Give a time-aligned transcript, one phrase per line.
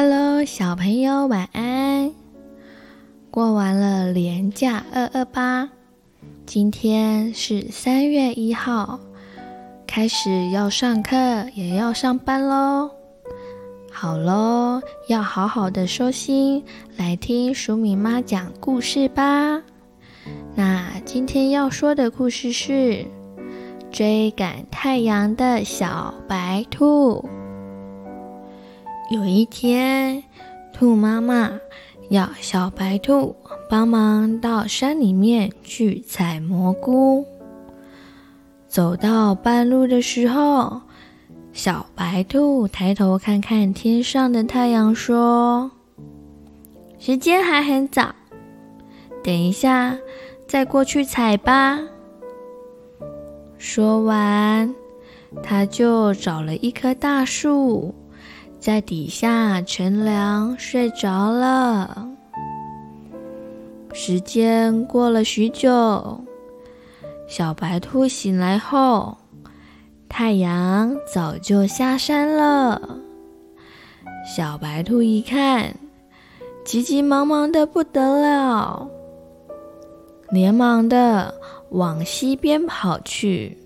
[0.00, 2.14] Hello，小朋友，晚安。
[3.32, 5.68] 过完了年假二二八，
[6.46, 9.00] 今天是三月一号，
[9.88, 11.16] 开始要上课，
[11.56, 12.88] 也要上班喽。
[13.90, 16.62] 好喽，要好好的收心，
[16.96, 19.60] 来听黍米妈讲故事吧。
[20.54, 23.04] 那今天要说的故事是
[23.90, 27.28] 追赶太阳的小白兔。
[29.10, 30.22] 有一天，
[30.70, 31.50] 兔妈妈
[32.10, 33.34] 要小白兔
[33.66, 37.24] 帮忙到山里面去采蘑菇。
[38.66, 40.82] 走到半路的时候，
[41.54, 45.70] 小白兔抬头看看天上的太阳，说
[47.00, 48.14] ：“时间还很早，
[49.24, 49.96] 等一下
[50.46, 51.80] 再过去采吧。”
[53.56, 54.74] 说完，
[55.42, 57.94] 他就找了一棵大树。
[58.58, 62.08] 在底下乘凉睡着了。
[63.92, 66.20] 时间过了许久，
[67.28, 69.16] 小白兔醒来后，
[70.08, 72.98] 太阳早就下山了。
[74.26, 75.74] 小白兔一看，
[76.64, 78.88] 急急忙忙的不得了，
[80.30, 81.32] 连忙的
[81.70, 83.56] 往西边跑去。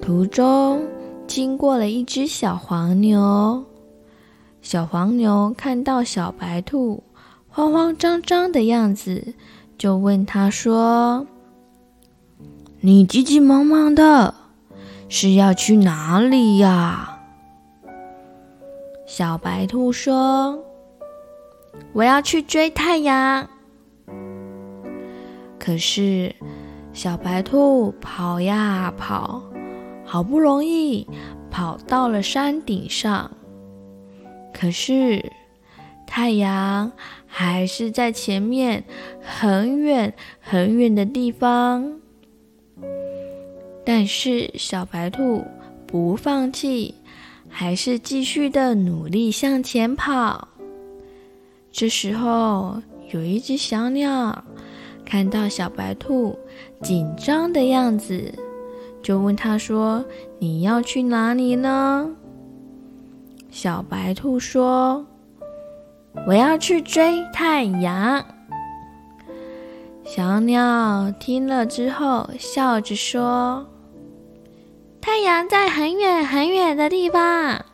[0.00, 0.86] 途中，
[1.26, 3.64] 经过了一只小黄牛，
[4.62, 7.02] 小黄牛看到小白兔
[7.48, 9.34] 慌慌张张的样子，
[9.76, 11.26] 就问他说
[12.80, 14.34] ：“你急急忙忙的，
[15.08, 17.18] 是要去哪里呀？”
[19.06, 20.58] 小白兔说
[21.92, 23.48] ：“我要去追太阳。”
[25.58, 26.34] 可是，
[26.92, 29.42] 小白兔跑呀跑。
[30.06, 31.06] 好不容易
[31.50, 33.30] 跑到了山顶上，
[34.54, 35.32] 可是
[36.06, 36.90] 太阳
[37.26, 38.84] 还是在前面
[39.20, 42.00] 很远很远的地方。
[43.84, 45.44] 但是小白兔
[45.86, 46.94] 不放弃，
[47.48, 50.48] 还是继续的努力向前跑。
[51.70, 52.80] 这时候，
[53.12, 54.44] 有一只小鸟
[55.04, 56.38] 看到小白兔
[56.82, 58.32] 紧张的样子。
[59.06, 60.04] 就问他说
[60.40, 62.10] ：“你要去哪里呢？”
[63.52, 65.06] 小白兔说
[66.26, 68.26] ：“我要去追太阳。”
[70.02, 73.64] 小鸟听了之后，笑着说
[75.00, 77.64] ：“太阳在很远很远的地方，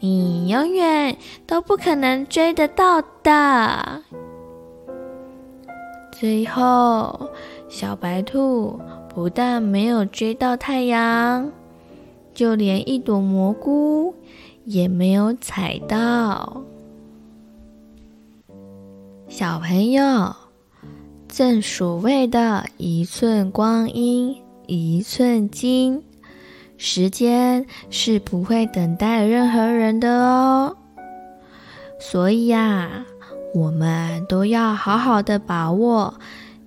[0.00, 1.14] 你永远
[1.46, 4.02] 都不可能追得到的。”
[6.10, 7.28] 最后，
[7.68, 8.80] 小白兔。
[9.14, 11.52] 不但没有追到太阳，
[12.34, 14.12] 就连一朵蘑菇
[14.64, 16.60] 也没有采到。
[19.28, 20.34] 小朋友，
[21.28, 24.36] 正所谓的一寸光阴
[24.66, 26.02] 一寸金，
[26.76, 30.76] 时间是不会等待任何人的哦。
[32.00, 33.06] 所以呀，
[33.54, 36.14] 我们都要好好的把握，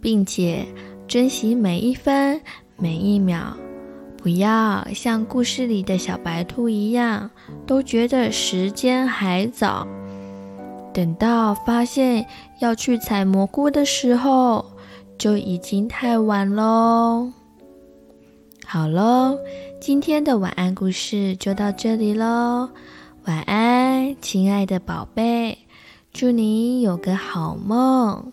[0.00, 0.66] 并且。
[1.10, 2.40] 珍惜每一分
[2.76, 3.40] 每一秒，
[4.16, 7.28] 不要像故事里的小白兔一样，
[7.66, 9.84] 都觉得时间还早。
[10.94, 12.24] 等到发现
[12.60, 14.64] 要去采蘑菇的时候，
[15.18, 17.32] 就已经太晚喽。
[18.64, 19.36] 好喽，
[19.80, 22.68] 今天的晚安故事就到这里喽。
[23.24, 25.58] 晚安，亲爱的宝贝，
[26.12, 28.32] 祝你有个好梦。